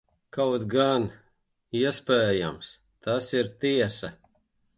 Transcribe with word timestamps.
Kaut 0.35 0.63
gan, 0.73 1.03
iespējams, 1.81 2.73
tas 3.05 3.29
ir 3.39 3.53
tiesa. 3.61 4.13